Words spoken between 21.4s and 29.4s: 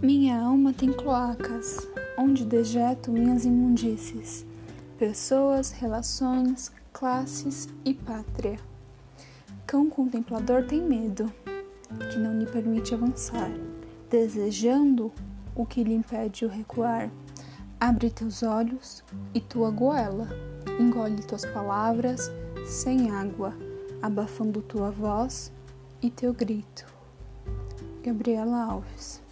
palavras sem água, abafando tua voz e teu grito. Gabriela Alves